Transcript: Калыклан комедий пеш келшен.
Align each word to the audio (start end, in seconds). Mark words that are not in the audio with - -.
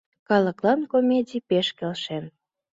Калыклан 0.27 0.81
комедий 0.91 1.43
пеш 1.49 1.67
келшен. 1.77 2.25